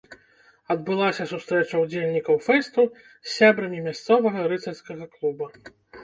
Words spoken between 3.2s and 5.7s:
сябрамі мясцовага рыцарскага клуба.